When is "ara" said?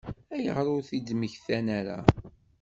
1.79-1.99